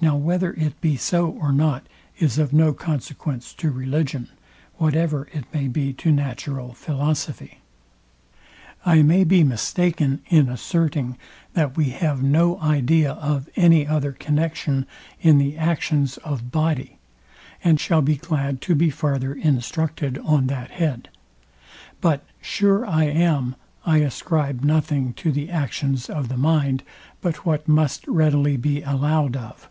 Now 0.00 0.16
whether 0.16 0.52
it 0.54 0.80
be 0.80 0.96
so 0.96 1.28
or 1.30 1.52
not 1.52 1.86
is 2.18 2.36
of 2.36 2.52
no 2.52 2.72
consequence 2.72 3.54
to 3.54 3.70
religion, 3.70 4.30
whatever 4.78 5.28
it 5.32 5.44
may 5.54 5.68
be 5.68 5.92
to 5.92 6.10
natural 6.10 6.74
philosophy. 6.74 7.58
I 8.84 9.02
may 9.02 9.22
be 9.22 9.44
mistaken 9.44 10.20
in 10.28 10.48
asserting, 10.48 11.16
that 11.52 11.76
we 11.76 11.90
have 11.90 12.20
no 12.20 12.58
idea 12.60 13.12
of 13.12 13.48
any 13.54 13.86
other 13.86 14.10
connexion 14.10 14.86
in 15.20 15.38
the 15.38 15.56
actions 15.56 16.16
of 16.16 16.50
body, 16.50 16.98
and 17.62 17.78
shall 17.78 18.02
be 18.02 18.16
glad 18.16 18.60
to 18.62 18.74
be 18.74 18.90
farther 18.90 19.32
instructed 19.34 20.18
on 20.24 20.48
that 20.48 20.72
head: 20.72 21.10
But 22.00 22.24
sure 22.40 22.84
I 22.84 23.04
am, 23.04 23.54
I 23.86 23.98
ascribe 23.98 24.64
nothing 24.64 25.12
to 25.12 25.30
the 25.30 25.48
actions 25.48 26.10
of 26.10 26.28
the 26.28 26.36
mind, 26.36 26.82
but 27.20 27.46
what 27.46 27.68
must 27.68 28.04
readily 28.08 28.56
be 28.56 28.82
allowed 28.82 29.36
of. 29.36 29.68